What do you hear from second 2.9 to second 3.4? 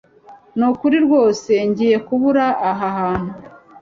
hantu